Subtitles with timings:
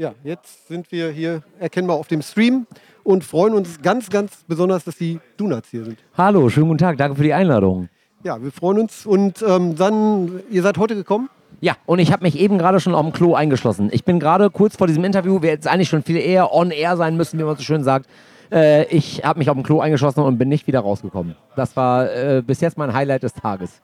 [0.00, 2.66] Ja, jetzt sind wir hier erkennbar auf dem Stream
[3.04, 5.98] und freuen uns ganz, ganz besonders, dass die Donuts hier sind.
[6.16, 7.90] Hallo, schönen guten Tag, danke für die Einladung.
[8.24, 11.28] Ja, wir freuen uns und ähm, dann, ihr seid heute gekommen?
[11.60, 13.90] Ja, und ich habe mich eben gerade schon auf dem Klo eingeschlossen.
[13.92, 16.96] Ich bin gerade kurz vor diesem Interview, wir jetzt eigentlich schon viel eher on air
[16.96, 18.06] sein müssen, wie man so schön sagt.
[18.50, 21.36] Äh, ich habe mich auf dem Klo eingeschlossen und bin nicht wieder rausgekommen.
[21.56, 23.82] Das war äh, bis jetzt mein Highlight des Tages.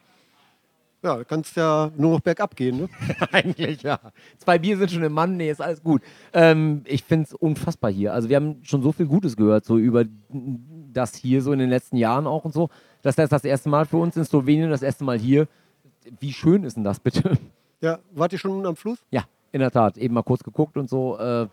[1.07, 2.89] Ja, du kannst ja nur noch bergab gehen, ne?
[3.31, 4.01] Eigentlich, ja.
[4.39, 6.03] Zwei Bier sind schon im Mann, nee, ist alles gut.
[6.33, 8.13] Ähm, ich finde es unfassbar hier.
[8.13, 10.05] Also wir haben schon so viel Gutes gehört, so über
[10.93, 12.71] das hier so in den letzten Jahren auch und so.
[13.03, 15.47] Das ist das erste Mal für uns in Slowenien, das erste Mal hier.
[16.19, 17.39] Wie schön ist denn das bitte?
[17.81, 18.99] Ja, wart ihr schon am Fluss?
[19.13, 19.99] Ja, in der Tat.
[19.99, 21.17] Eben mal kurz geguckt und so.
[21.19, 21.47] Äh,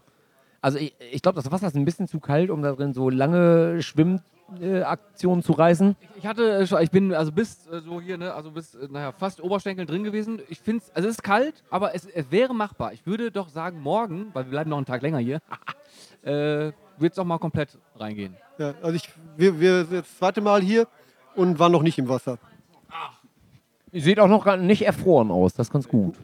[0.62, 3.12] also ich, ich glaube, das Wasser ist ein bisschen zu kalt, um da drin so
[3.12, 4.22] lange Schwimm
[4.62, 5.96] äh, Aktionen zu reißen?
[6.16, 9.42] Ich hatte, äh, ich bin also bis äh, so hier, ne, also bis, naja, fast
[9.42, 10.42] Oberschenkel drin gewesen.
[10.50, 12.94] Ich finde es, also es ist kalt, aber es, es, wäre machbar.
[12.94, 15.42] Ich würde doch sagen, morgen, weil wir bleiben noch einen Tag länger hier,
[16.24, 18.36] äh, wird es auch mal komplett reingehen.
[18.58, 20.88] Ja, also ich, wir, wir sind das zweite Mal hier
[21.36, 22.38] und waren noch nicht im Wasser.
[23.92, 26.16] Ihr seht auch noch nicht erfroren aus, das ist ganz gut.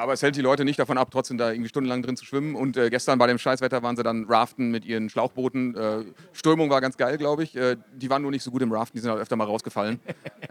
[0.00, 2.54] Aber es hält die Leute nicht davon ab, trotzdem da irgendwie stundenlang drin zu schwimmen.
[2.54, 5.76] Und äh, gestern bei dem Scheißwetter waren sie dann raften mit ihren Schlauchbooten.
[5.76, 7.54] Äh, Strömung war ganz geil, glaube ich.
[7.54, 10.00] Äh, die waren nur nicht so gut im Raften, die sind halt öfter mal rausgefallen.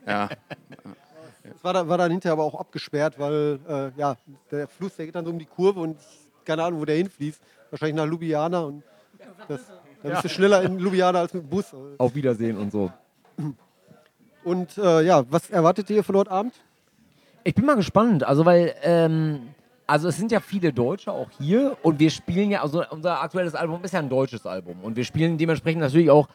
[0.07, 0.29] ja.
[1.43, 4.17] Das war, da, war dann hinterher aber auch abgesperrt, weil äh, ja,
[4.51, 5.97] der Fluss, der geht dann so um die Kurve und
[6.45, 7.41] keine Ahnung, wo der hinfließt.
[7.71, 8.83] Wahrscheinlich nach Ljubljana und
[9.47, 9.61] das,
[10.03, 11.73] da bist du schneller in Ljubljana als mit dem Bus.
[11.97, 12.91] Auf Wiedersehen und so.
[14.43, 16.53] Und äh, ja, was erwartet ihr von dort Abend?
[17.49, 19.39] Ich bin mal gespannt, also weil, ähm,
[19.87, 23.55] also es sind ja viele Deutsche auch hier und wir spielen ja, also unser aktuelles
[23.55, 26.27] Album ist ja ein deutsches Album und wir spielen dementsprechend natürlich auch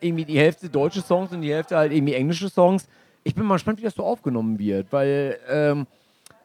[0.00, 2.88] irgendwie die Hälfte deutsche Songs und die Hälfte halt irgendwie englische Songs.
[3.22, 5.86] Ich bin mal gespannt, wie das so aufgenommen wird, weil ähm,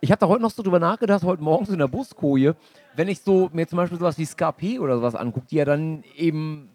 [0.02, 2.56] ich habe da heute noch so drüber nachgedacht, heute morgens in der Buskoje,
[2.96, 6.04] wenn ich so mir zum Beispiel sowas wie Scarpe oder sowas angucke, die ja dann
[6.16, 6.70] eben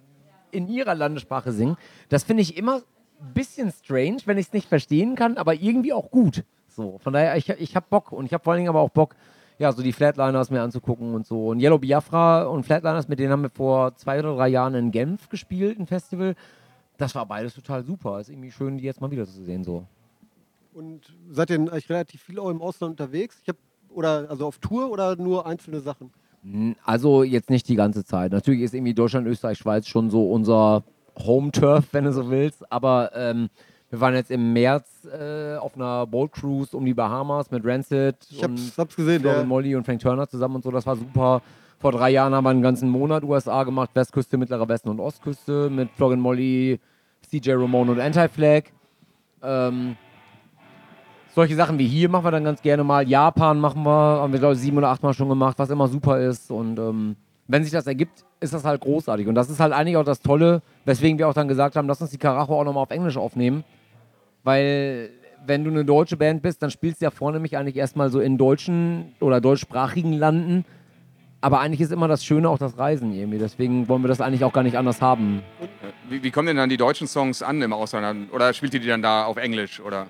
[0.51, 1.77] in ihrer Landessprache singen,
[2.09, 2.83] das finde ich immer
[3.21, 6.43] ein bisschen strange, wenn ich es nicht verstehen kann, aber irgendwie auch gut.
[6.76, 8.91] So, von daher, ich, ich habe Bock und ich habe vor allen Dingen aber auch
[8.91, 9.16] Bock,
[9.59, 11.48] ja, so die Flatliners mir anzugucken und so.
[11.48, 14.91] Und Yellow Biafra und Flatliners, mit denen haben wir vor zwei oder drei Jahren in
[14.91, 16.34] Genf gespielt, ein Festival.
[16.98, 18.20] Das war beides total super.
[18.20, 19.64] Ist irgendwie schön, die jetzt mal wieder zu sehen.
[19.64, 19.87] So.
[20.75, 23.38] Und seid ihr eigentlich relativ viel auch im Ausland unterwegs?
[23.43, 23.56] Ich hab,
[23.88, 26.10] oder also auf Tour oder nur einzelne Sachen?
[26.84, 28.32] Also jetzt nicht die ganze Zeit.
[28.32, 30.84] Natürlich ist irgendwie Deutschland, Österreich, Schweiz schon so unser
[31.19, 32.70] Home-Turf, wenn du so willst.
[32.70, 33.48] Aber ähm,
[33.91, 38.17] wir waren jetzt im März äh, auf einer Boat Cruise um die Bahamas mit Rancid
[38.31, 39.45] ich hab's, hab's gesehen, ja.
[39.45, 40.71] Molly und Frank Turner zusammen und so.
[40.71, 41.43] Das war super.
[41.79, 45.69] Vor drei Jahren haben wir einen ganzen Monat USA gemacht, Westküste, Mittlere Westen und Ostküste
[45.71, 46.81] mit Flog Molly,
[47.31, 48.65] CJ Ramone und Anti-Flag.
[49.43, 49.97] Ähm,
[51.35, 53.07] solche Sachen wie hier machen wir dann ganz gerne mal.
[53.07, 55.87] Japan machen wir, haben wir glaube ich sieben oder acht Mal schon gemacht, was immer
[55.87, 56.51] super ist.
[56.51, 57.17] Und ähm,
[57.49, 59.29] wenn sich das ergibt, ist das halt großartig.
[59.29, 62.01] Und das ist halt eigentlich auch das Tolle, weswegen wir auch dann gesagt haben, lass
[62.01, 63.65] uns die Karacho auch nochmal auf Englisch aufnehmen.
[64.43, 65.11] Weil
[65.47, 68.37] wenn du eine deutsche Band bist, dann spielst du ja vornehmlich eigentlich erstmal so in
[68.39, 70.65] deutschen oder deutschsprachigen Landen.
[71.41, 73.39] Aber eigentlich ist immer das Schöne auch das Reisen irgendwie.
[73.39, 75.43] Deswegen wollen wir das eigentlich auch gar nicht anders haben.
[76.09, 78.33] Wie, wie kommen denn dann die deutschen Songs an im Ausland?
[78.33, 79.81] Oder spielt ihr die dann da auf Englisch?
[79.81, 80.06] Oder?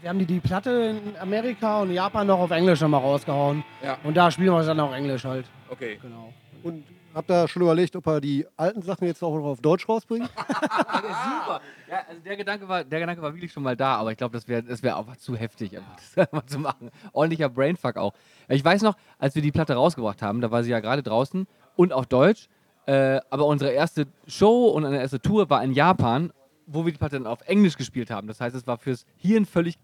[0.00, 3.62] Wir haben die, die Platte in Amerika und Japan noch auf Englisch nochmal rausgehauen.
[3.84, 3.98] Ja.
[4.02, 5.46] Und da spielen wir dann auch Englisch halt.
[5.72, 5.98] Okay.
[6.02, 6.32] Genau.
[6.62, 6.84] Und
[7.14, 10.28] habt ihr schon überlegt, ob er die alten Sachen jetzt auch noch auf Deutsch rausbringt?
[10.36, 11.60] Super.
[11.90, 14.34] Ja, also der Gedanke war, der Gedanke war wirklich schon mal da, aber ich glaube,
[14.34, 16.90] das wäre das wär einfach zu heftig, einfach das mal zu machen.
[17.12, 18.12] Ordentlicher Brainfuck auch.
[18.48, 21.46] Ich weiß noch, als wir die Platte rausgebracht haben, da war sie ja gerade draußen
[21.76, 22.48] und auf Deutsch.
[22.84, 26.32] Äh, aber unsere erste Show und eine erste Tour war in Japan,
[26.66, 28.28] wo wir die Platte dann auf Englisch gespielt haben.
[28.28, 29.78] Das heißt, es war fürs Hirn völlig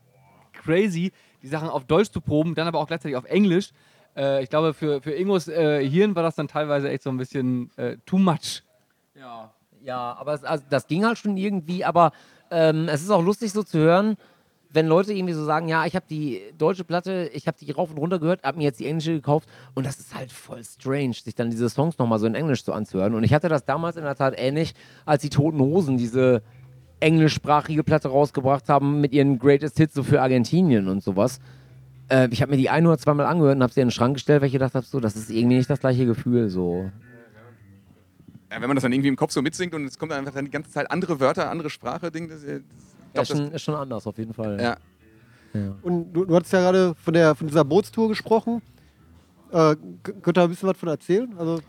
[0.52, 1.12] crazy,
[1.42, 3.70] die Sachen auf Deutsch zu proben, dann aber auch gleichzeitig auf Englisch.
[4.18, 7.16] Äh, ich glaube, für, für Ingos äh, Hirn war das dann teilweise echt so ein
[7.16, 8.64] bisschen äh, too much.
[9.14, 9.52] Ja,
[9.82, 12.10] ja aber es, also, das ging halt schon irgendwie, aber
[12.50, 14.16] ähm, es ist auch lustig so zu hören,
[14.70, 17.90] wenn Leute irgendwie so sagen, ja, ich habe die deutsche Platte, ich habe die rauf
[17.90, 21.14] und runter gehört, habe mir jetzt die englische gekauft und das ist halt voll strange,
[21.14, 23.14] sich dann diese Songs nochmal so in Englisch so anzuhören.
[23.14, 24.74] Und ich hatte das damals in der Tat ähnlich,
[25.06, 26.42] als die Toten Hosen diese
[27.00, 31.38] englischsprachige Platte rausgebracht haben mit ihren Greatest Hits so für Argentinien und sowas.
[32.10, 34.14] Äh, ich habe mir die ein oder zweimal angehört und habe sie in den Schrank
[34.14, 36.48] gestellt, weil ich gedacht habe, so, das ist irgendwie nicht das gleiche Gefühl.
[36.48, 36.90] So.
[38.50, 40.46] Ja, wenn man das dann irgendwie im Kopf so mitsingt und es kommt einfach dann
[40.46, 42.62] die ganze Zeit andere Wörter, andere Sprache, Ding, das, das,
[43.12, 44.58] glaub, ist, schon, ist schon anders auf jeden Fall.
[44.60, 44.76] Ja.
[45.52, 45.74] ja.
[45.82, 48.62] Und du, du hattest ja gerade von, der, von dieser Bootstour gesprochen.
[49.50, 49.76] Äh,
[50.22, 51.34] könnt ihr ein bisschen was von erzählen?
[51.38, 51.60] Also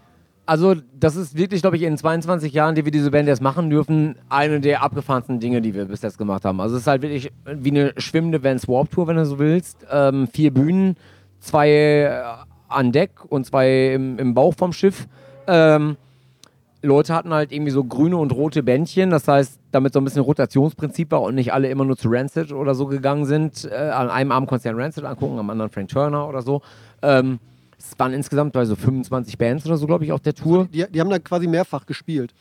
[0.50, 3.70] also, das ist wirklich, glaube ich, in 22 Jahren, die wir diese Band jetzt machen
[3.70, 6.60] dürfen, eine der abgefahrensten Dinge, die wir bis jetzt gemacht haben.
[6.60, 9.86] Also, es ist halt wirklich wie eine schwimmende Vans Warp Tour, wenn du so willst.
[9.92, 10.98] Ähm, vier Bühnen,
[11.40, 12.22] zwei äh,
[12.68, 15.08] an Deck und zwei im, im Bauch vom Schiff.
[15.46, 15.98] Ähm,
[16.82, 20.24] Leute hatten halt irgendwie so grüne und rote Bändchen, das heißt, damit so ein bisschen
[20.24, 23.70] Rotationsprinzip war und nicht alle immer nur zu Rancid oder so gegangen sind.
[23.72, 26.64] Äh, an einem Abend konntest du ja Rancid angucken, am anderen Frank Turner oder so.
[27.04, 27.38] Ähm,
[27.80, 30.68] es waren insgesamt bei so 25 Bands oder so, glaube ich, auf der Tour.
[30.72, 32.34] Die, die haben dann quasi mehrfach gespielt.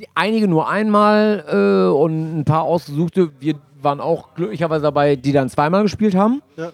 [0.00, 3.30] Die- Einige nur einmal äh, und ein paar ausgesuchte.
[3.40, 6.42] Wir waren auch glücklicherweise dabei, die dann zweimal gespielt haben.
[6.56, 6.70] Ja.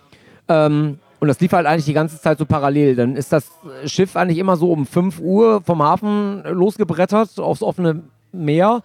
[0.49, 2.97] Ähm, und das lief halt eigentlich die ganze Zeit so parallel.
[2.97, 3.51] Dann ist das
[3.85, 8.03] Schiff eigentlich immer so um 5 Uhr vom Hafen losgebrettert aufs offene
[8.33, 8.83] Meer.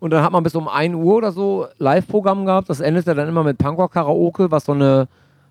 [0.00, 2.68] Und dann hat man bis um 1 Uhr oder so Live-Programm gehabt.
[2.70, 5.08] Das endete dann immer mit Punkrock-Karaoke, was so eine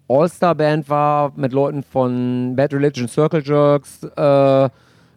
[0.08, 4.70] All-Star-Band war mit Leuten von Bad Religion, Circle Jerks, äh,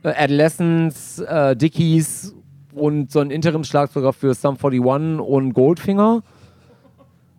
[0.02, 2.34] Adolescents, äh, Dickies
[2.74, 6.22] und so ein Interimsschlagzeuger für Sum 41 und Goldfinger.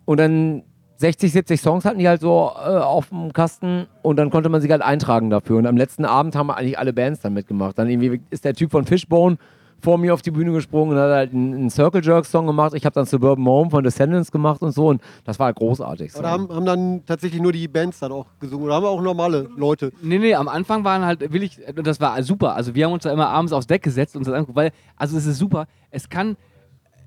[0.04, 0.62] Und dann
[0.96, 4.60] 60, 70 Songs hatten die halt so äh, auf dem Kasten und dann konnte man
[4.60, 5.58] sich halt eintragen dafür.
[5.58, 7.76] Und am letzten Abend haben eigentlich alle Bands dann mitgemacht.
[7.76, 9.36] Dann irgendwie ist der Typ von Fishbone
[9.82, 12.72] vor mir auf die Bühne gesprungen und hat halt einen, einen Circle Jerk Song gemacht.
[12.74, 16.12] Ich habe dann Suburban Home von Descendants gemacht und so und das war halt großartig.
[16.12, 16.20] So.
[16.20, 18.66] Oder haben, haben dann tatsächlich nur die Bands dann auch gesungen?
[18.66, 19.92] Oder haben auch normale Leute?
[20.00, 22.54] Nee, nee, am Anfang waren halt, will ich, das war super.
[22.54, 24.70] Also wir haben uns da immer abends aufs Deck gesetzt und uns das angeguckt, weil,
[24.96, 26.36] also es ist super, es kann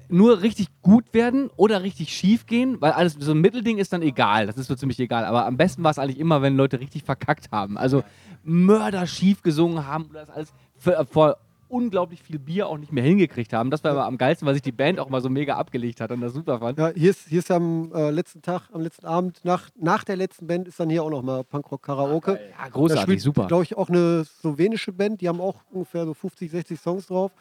[0.09, 4.01] nur richtig gut werden oder richtig schief gehen, weil alles, so ein Mittelding ist dann
[4.01, 5.23] egal, das ist so ziemlich egal.
[5.23, 7.77] Aber am besten war es eigentlich immer, wenn Leute richtig verkackt haben.
[7.77, 8.03] Also
[8.43, 10.53] Mörder schief gesungen haben oder das alles
[11.09, 11.37] vor
[11.75, 13.69] unglaublich viel Bier auch nicht mehr hingekriegt haben.
[13.69, 16.11] Das war immer am geilsten, weil sich die Band auch mal so mega abgelegt hat
[16.11, 16.79] und das super fand.
[16.79, 20.15] Ja, hier ist, hier ist am äh, letzten Tag, am letzten Abend, nach, nach der
[20.15, 22.31] letzten Band ist dann hier auch nochmal Punkrock Karaoke.
[22.33, 23.47] Ja, Da großartig, spielt, super.
[23.47, 27.31] glaube ich, auch eine slowenische Band, die haben auch ungefähr so 50, 60 Songs drauf.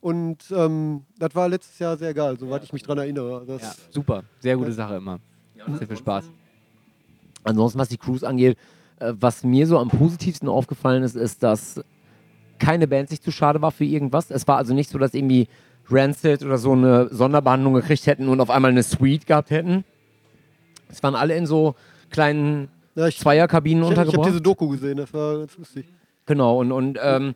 [0.00, 3.44] Und ähm, das war letztes Jahr sehr geil, soweit ich mich dran erinnere.
[3.46, 5.20] Das, Ja, super, sehr gute Sache immer.
[5.78, 6.30] Sehr viel Spaß.
[7.44, 8.58] Ansonsten, was die Cruise angeht,
[8.98, 11.80] äh, was mir so am positivsten aufgefallen ist, ist, dass
[12.58, 14.30] keine Band sich zu schade war für irgendwas.
[14.30, 15.48] Es war also nicht so, dass irgendwie
[15.88, 19.84] Rancid oder so eine Sonderbehandlung gekriegt hätten und auf einmal eine Suite gehabt hätten.
[20.88, 21.74] Es waren alle in so
[22.10, 24.30] kleinen Ja, ich Zweierkabinen ich, ich habe untergebracht.
[24.30, 25.86] diese Doku gesehen, das war ganz lustig.
[26.26, 27.34] Genau, und, und ähm,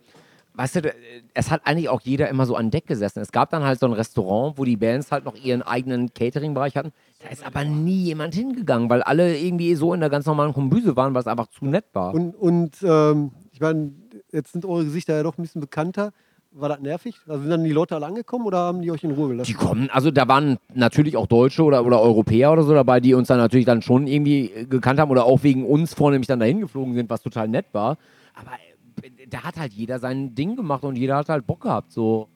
[0.54, 0.94] weißt du,
[1.32, 3.20] es hat eigentlich auch jeder immer so an Deck gesessen.
[3.20, 6.76] Es gab dann halt so ein Restaurant, wo die Bands halt noch ihren eigenen Catering-Bereich
[6.76, 6.92] hatten.
[7.22, 10.96] Da ist aber nie jemand hingegangen, weil alle irgendwie so in der ganz normalen Kombüse
[10.96, 12.14] waren, weil es einfach zu nett war.
[12.14, 13.92] Und, und ähm, ich meine,
[14.32, 16.12] jetzt sind eure Gesichter ja doch ein bisschen bekannter.
[16.52, 17.16] War das nervig?
[17.28, 19.54] Also sind dann die Leute alle angekommen oder haben die euch in Ruhe Die gelassen?
[19.56, 23.28] kommen, also da waren natürlich auch Deutsche oder, oder Europäer oder so dabei, die uns
[23.28, 26.60] dann natürlich dann schon irgendwie äh, gekannt haben oder auch wegen uns vornehmlich dann dahin
[26.60, 27.98] geflogen sind, was total nett war.
[28.34, 28.52] Aber
[29.02, 31.92] äh, da hat halt jeder sein Ding gemacht und jeder hat halt Bock gehabt.
[31.92, 32.28] So.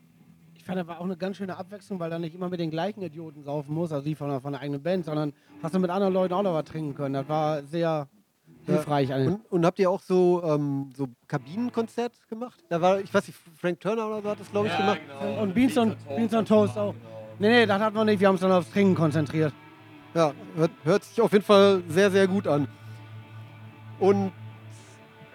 [0.55, 2.71] Ich fand, das war auch eine ganz schöne Abwechslung, weil du nicht immer mit den
[2.71, 5.33] gleichen Idioten saufen musst, also die von, der- von der eigenen Band, sondern
[5.63, 7.15] hast du mit anderen Leuten auch noch was trinken können.
[7.15, 8.07] Das war sehr
[8.67, 9.13] hilfreich.
[9.13, 9.35] eigentlich.
[9.35, 12.63] Und, und habt ihr auch so, ähm, so Kabinenkonzert gemacht?
[12.69, 15.01] Da war, ich weiß nicht, Frank Turner oder so hat das, glaube ich, gemacht.
[15.41, 16.95] Und Beans und, Beans und Toast auch.
[17.39, 18.21] Nee, nee, das hatten wir nicht.
[18.21, 19.53] Wir haben uns dann aufs Trinken konzentriert.
[20.15, 22.69] Ja, hört, hört sich auf jeden Fall sehr, sehr gut an.
[23.99, 24.33] Und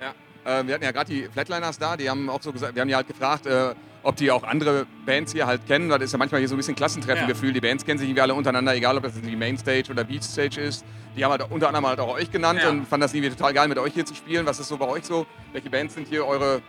[0.02, 2.82] Ja, äh, wir hatten ja gerade die Flatliners da, die haben auch so gesagt, wir
[2.82, 3.74] haben die halt gefragt, äh,
[4.04, 5.90] ob die auch andere Bands hier halt kennen.
[5.90, 7.52] Das ist ja manchmal hier so ein bisschen Klassentreffengefühl.
[7.54, 10.86] Die Bands kennen sich irgendwie alle untereinander, egal ob das die Mainstage oder Beachstage ist.
[11.18, 13.68] Die haben halt unter anderem halt auch euch genannt und fanden das irgendwie total geil,
[13.68, 14.46] mit euch hier zu spielen.
[14.46, 15.26] Was ist so bei euch so?
[15.52, 16.62] Welche Bands sind hier eure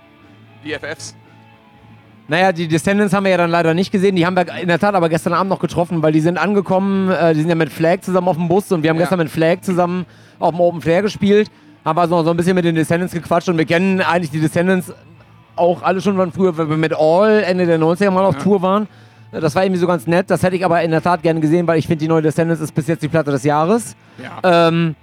[0.64, 1.14] BFFs?
[2.28, 4.14] Naja, die Descendants haben wir ja dann leider nicht gesehen.
[4.14, 7.10] Die haben wir in der Tat aber gestern Abend noch getroffen, weil die sind angekommen.
[7.10, 9.02] Äh, die sind ja mit Flag zusammen auf dem Bus und wir haben Ja.
[9.02, 10.06] gestern mit Flag zusammen
[10.38, 11.50] auf dem Open Flair gespielt.
[11.84, 14.40] Haben also noch so ein bisschen mit den Descendants gequatscht und wir kennen eigentlich die
[14.40, 14.92] Descendants
[15.60, 18.62] auch alle schon von früher, weil wir mit All Ende der 90er mal auf Tour
[18.62, 18.88] waren.
[19.32, 20.28] Das war irgendwie so ganz nett.
[20.30, 22.60] Das hätte ich aber in der Tat gerne gesehen, weil ich finde, die neue Descendants
[22.60, 23.94] ist bis jetzt die Platte des Jahres.
[24.18, 24.68] Ja.
[24.68, 24.96] Ähm,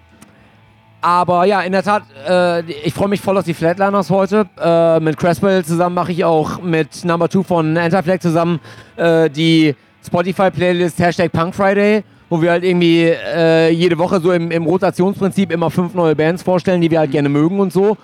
[1.00, 4.48] aber ja, in der Tat, äh, ich freue mich voll auf die Flatliners heute.
[4.62, 8.60] Äh, mit Cresswell zusammen mache ich auch mit Number 2 von Anti-Flag zusammen
[8.98, 14.52] äh, die Spotify-Playlist Hashtag Punk Friday, wo wir halt irgendwie äh, jede Woche so im,
[14.52, 17.96] im Rotationsprinzip immer fünf neue Bands vorstellen, die wir halt gerne mögen und so.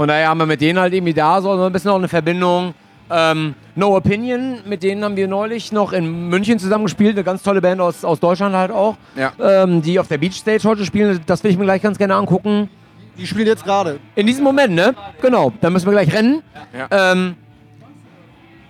[0.00, 2.72] Von daher haben wir mit denen halt irgendwie da so ein bisschen auch eine Verbindung.
[3.10, 7.42] Ähm, no Opinion, mit denen haben wir neulich noch in München zusammen gespielt, eine ganz
[7.42, 9.32] tolle Band aus, aus Deutschland halt auch, Ja.
[9.38, 11.20] ähm, die auf der Beach Stage heute spielen.
[11.26, 12.70] Das will ich mir gleich ganz gerne angucken.
[13.18, 14.00] die spielen jetzt gerade.
[14.14, 14.94] In diesem Moment, ne?
[15.20, 16.42] Genau, da müssen wir gleich rennen.
[16.72, 17.12] Ja.
[17.12, 17.34] Ähm,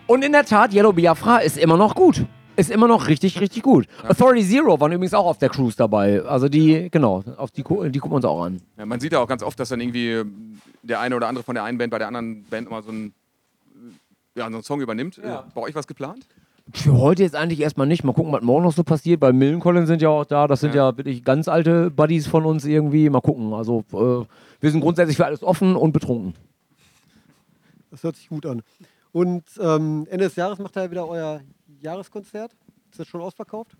[0.09, 2.25] und in der Tat, Yellow Biafra ist immer noch gut.
[2.57, 3.87] Ist immer noch richtig, richtig gut.
[4.07, 6.23] Authority Zero waren übrigens auch auf der Cruise dabei.
[6.23, 8.61] Also die, genau, auf die, die gucken wir uns auch an.
[8.77, 10.25] Ja, man sieht ja auch ganz oft, dass dann irgendwie
[10.83, 13.15] der eine oder andere von der einen Band bei der anderen Band immer so einen,
[14.35, 15.19] ja, so einen Song übernimmt.
[15.19, 16.27] Äh, Bei euch was geplant?
[16.73, 18.05] Für heute jetzt eigentlich erstmal nicht.
[18.05, 19.21] Mal gucken, was morgen noch so passiert.
[19.21, 20.47] Bei Millencolin sind ja auch da.
[20.47, 20.97] Das sind ja.
[20.97, 23.11] wirklich ganz alte Buddies von uns irgendwie.
[23.11, 23.53] Mal gucken.
[23.55, 24.25] Also äh,
[24.61, 26.35] wir sind grundsätzlich für alles offen und betrunken.
[27.91, 28.63] Das hört sich gut an.
[29.13, 31.41] Und ähm, Ende des Jahres macht ihr ja wieder euer
[31.81, 32.53] Jahreskonzert.
[32.91, 33.77] Ist das schon ausverkauft?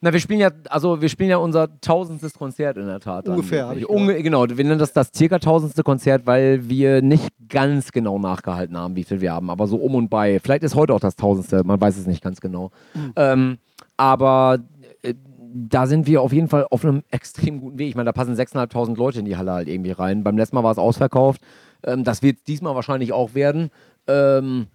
[0.00, 3.26] Na, wir spielen ja, also wir spielen ja unser tausendstes Konzert in der Tat.
[3.26, 3.36] dann.
[3.36, 7.28] Ungefähr, hab ich Unge genau, wir nennen das das circa tausendste Konzert, weil wir nicht
[7.48, 10.40] ganz genau nachgehalten haben, wie viel wir haben, aber so um und bei.
[10.40, 12.70] Vielleicht ist heute auch das tausendste, man weiß es nicht ganz genau.
[13.16, 13.56] Ähm,
[13.96, 14.58] aber
[15.00, 15.14] äh,
[15.54, 17.88] da sind wir auf jeden Fall auf einem extrem guten Weg.
[17.88, 20.22] Ich meine, da passen 6.500 Leute in die Halle halt irgendwie rein.
[20.22, 21.40] Beim letzten Mal war es ausverkauft.
[21.82, 23.70] Ähm, das wird diesmal wahrscheinlich auch werden.
[24.06, 24.66] Ähm,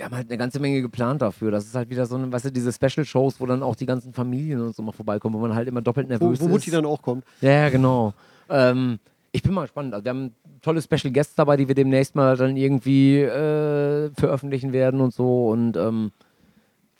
[0.00, 1.50] wir haben halt eine ganze Menge geplant dafür.
[1.50, 4.14] Das ist halt wieder so eine, weißt du, diese Special-Shows, wo dann auch die ganzen
[4.14, 6.50] Familien und so mal vorbeikommen, wo man halt immer doppelt Wo, nervös wo ist.
[6.50, 7.22] Mutti dann auch kommt.
[7.42, 8.14] Ja, ja, genau.
[8.48, 8.98] Ähm,
[9.30, 9.92] ich bin mal gespannt.
[9.92, 14.72] Also wir haben tolle Special Guests dabei, die wir demnächst mal dann irgendwie äh, veröffentlichen
[14.72, 15.50] werden und so.
[15.50, 16.12] Und ähm,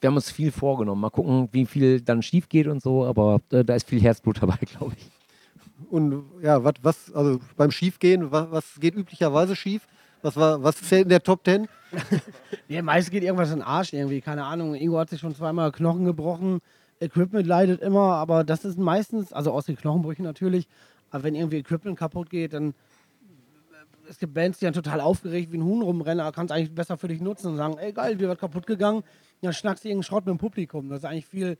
[0.03, 1.01] wir haben uns viel vorgenommen.
[1.01, 3.07] Mal gucken, wie viel dann schief geht und so.
[3.07, 5.11] Aber äh, da ist viel Herzblut dabei, glaube ich.
[5.91, 9.89] Und ja, wat, was, also beim Schiefgehen, was, was geht üblicherweise schief?
[10.23, 11.69] Was, war, was zählt in der Top 10?
[12.69, 14.75] Ja, meist geht irgendwas in den Arsch irgendwie, keine Ahnung.
[14.75, 16.61] Ingo hat sich schon zweimal Knochen gebrochen,
[17.01, 20.69] Equipment leidet immer, aber das ist meistens, also aus den Knochenbrüchen natürlich,
[21.11, 22.75] aber wenn irgendwie Equipment kaputt geht, dann
[24.09, 27.07] es gibt Bands, die dann total aufgeregt wie ein Huhn rumrennen, kannst eigentlich besser für
[27.07, 29.05] dich nutzen und sagen, ey geil, dir wird kaputt gegangen,
[29.41, 30.89] dann schnackst du irgendeinen Schrott mit dem Publikum.
[30.89, 31.57] Das ist eigentlich viel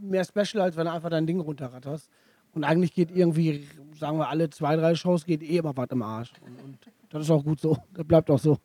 [0.00, 2.08] mehr special, als wenn du einfach dein Ding runterratterst.
[2.52, 3.66] Und eigentlich geht irgendwie,
[3.98, 6.32] sagen wir, alle zwei, drei Shows geht eh immer was im Arsch.
[6.46, 6.78] Und, und
[7.10, 7.76] das ist auch gut so.
[7.92, 8.58] Das bleibt auch so.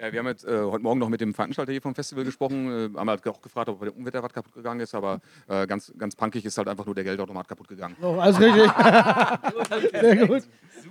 [0.00, 2.94] Ja, wir haben jetzt äh, heute Morgen noch mit dem Veranstalter hier vom Festival gesprochen,
[2.94, 5.68] äh, haben halt auch gefragt, ob bei dem Unwetter was kaputt gegangen ist, aber äh,
[5.68, 7.96] ganz, ganz punkig ist halt einfach nur der Geldautomat kaputt gegangen.
[8.00, 8.70] So, alles richtig.
[10.00, 10.42] Sehr gut.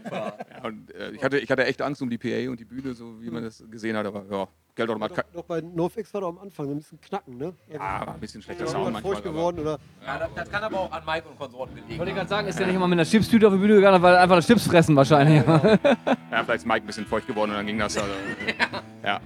[0.09, 2.93] Ja, und, äh, ich, hatte, ich hatte echt Angst um die PA und die Bühne,
[2.93, 6.29] so wie man das gesehen hat, aber ja, Geldautomat, ka- Doch bei NoFX war doch
[6.29, 7.53] am Anfang ein bisschen knacken, ne?
[7.71, 9.13] ja, war ein bisschen schlechter Ist Sound manchmal.
[9.13, 12.09] feucht aber- geworden oder Ja, das, kann aber auch an Mike und Konsorten gelegen Wollte
[12.11, 14.15] ich gerade sagen, ist der nicht immer mit einer Chipstüte auf die Bühne gegangen, weil
[14.15, 15.45] er einfach das Chips fressen wahrscheinlich.
[15.45, 15.59] Ja,
[16.31, 17.95] vielleicht ist Mike ein bisschen feucht geworden und dann ging das.
[18.03, 18.11] Also,
[19.03, 19.19] ja.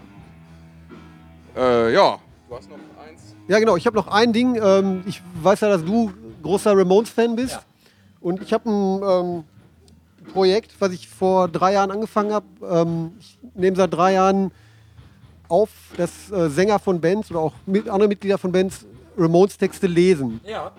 [1.56, 2.18] Äh, ja.
[2.50, 2.77] Du hast noch
[3.08, 3.36] eins.
[3.48, 3.75] Ja, genau.
[3.77, 4.60] Ich habe noch ein Ding.
[4.62, 6.12] Ähm, ich weiß ja, dass du
[6.44, 7.54] großer Ramones-Fan bist.
[7.54, 7.62] Ja.
[8.22, 9.44] Und ich habe ein ähm,
[10.34, 12.46] Projekt, was ich vor drei Jahren angefangen habe.
[12.70, 14.51] Ähm, ich nehme seit drei Jahren
[15.50, 18.86] auf, dass äh, Sänger von Bands oder auch mit, andere Mitglieder von Bands
[19.18, 20.39] Ramones-Texte lesen.
[20.46, 20.72] Ja.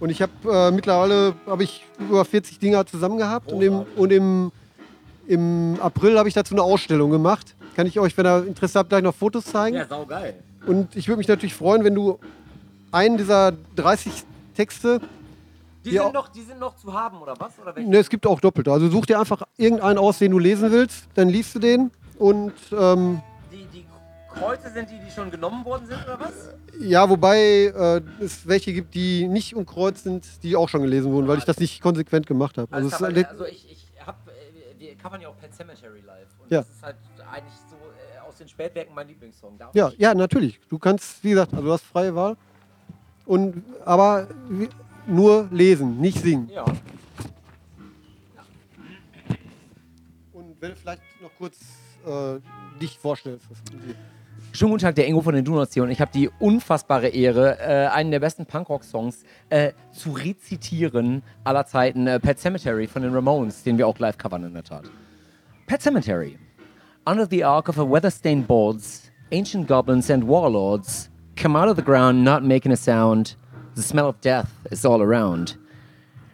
[0.00, 3.52] Und ich habe äh, mittlerweile hab ich über 40 Dinger zusammen gehabt.
[3.52, 4.52] Und, im, und im,
[5.26, 7.54] im April habe ich dazu eine Ausstellung gemacht.
[7.76, 9.76] Kann ich euch, wenn ihr Interesse habt, gleich noch Fotos zeigen.
[9.76, 10.34] Ja, saugeil.
[10.66, 12.18] Und ich würde mich natürlich freuen, wenn du
[12.90, 14.12] einen dieser 30
[14.56, 15.00] Texte,
[15.84, 16.04] Die, Ja.
[16.04, 17.52] sind noch, die sind noch zu haben, oder was?
[17.60, 18.72] Oder ne, es gibt auch doppelte.
[18.72, 21.90] Also such dir einfach irgendeinen aus, den du lesen willst, dann liest du den.
[22.18, 23.33] Und ähm, Die, die
[24.38, 26.50] Kreuze sind die, die schon genommen worden sind, oder was?
[26.80, 31.28] ja, wobei äh, es welche gibt, die nicht umkreuzt sind, die auch schon gelesen wurden,
[31.28, 32.72] weil ich das nicht konsequent gemacht habe.
[32.74, 36.28] Also, Also, es also ich, ich hab, äh, wir covern ja auch Pet Cemetery live.
[36.42, 36.58] Und Ja.
[36.60, 36.96] das ist halt
[37.32, 39.56] eigentlich so äh, aus den Spätwerken mein Lieblingssong.
[39.58, 39.98] Darf ja, ich?
[39.98, 40.60] ja, natürlich.
[40.68, 42.36] Du kannst, wie gesagt, also du hast freie Wahl.
[43.26, 44.28] Und, aber
[45.06, 46.50] nur lesen, nicht singen.
[46.50, 46.64] Ja.
[50.32, 51.56] Und wenn du vielleicht noch kurz
[52.06, 52.40] äh,
[52.80, 53.46] dich vorstellst.
[54.56, 58.12] Schönen guten Tag, der Ingo von den und ich habe die unfassbare Ehre, äh, einen
[58.12, 63.78] der besten Punkrock-Songs äh, zu rezitieren aller Zeiten, äh, Pet Cemetery von den Ramones, den
[63.78, 64.84] wir auch live covern in der Tat.
[65.66, 66.38] Pet Cemetery.
[67.04, 71.82] Under the arc of a weather-stained boards, ancient goblins and warlords come out of the
[71.82, 73.34] ground not making a sound.
[73.74, 75.56] The smell of death is all around.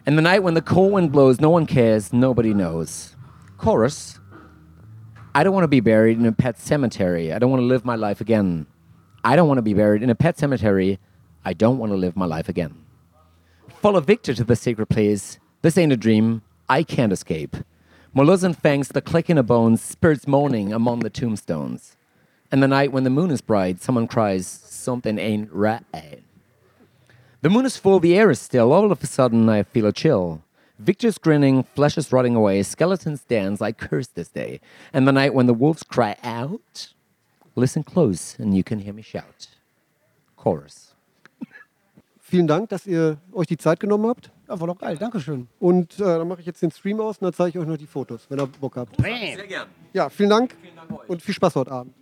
[0.05, 3.15] And the night when the cold wind blows, no one cares, nobody knows.
[3.57, 4.20] Chorus.
[5.33, 7.31] I don't want to be buried in a pet cemetery.
[7.31, 8.67] I don't want to live my life again.
[9.23, 10.99] I don't want to be buried in a pet cemetery.
[11.45, 12.75] I don't want to live my life again.
[13.81, 15.39] Follow Victor to the sacred place.
[15.61, 16.41] This ain't a dream.
[16.67, 17.55] I can't escape.
[18.13, 21.95] Molars and fangs, the clicking of bones, spirits moaning among the tombstones.
[22.51, 25.83] And the night when the moon is bright, someone cries, Something ain't right.
[27.41, 28.73] The moon is full, the air is still.
[28.73, 30.43] All of a sudden, I feel a chill.
[30.83, 34.59] Victor's grinning, flesh is rotting away, skeletons dance, I curse this day.
[34.93, 36.93] And the night when the wolves cry out,
[37.55, 39.47] listen close and you can hear me shout.
[40.37, 40.95] Chorus.
[42.19, 44.31] Vielen Dank, dass ihr euch die Zeit genommen habt.
[44.49, 45.47] Ja, war doch geil, Dankeschön.
[45.59, 47.77] Und äh, dann mache ich jetzt den Stream aus und dann zeige ich euch noch
[47.77, 48.99] die Fotos, wenn ihr Bock habt.
[48.99, 49.67] Sehr gern.
[49.93, 51.09] Ja, vielen Dank Vielen Dank euch.
[51.09, 51.93] und viel Spaß heute Abend.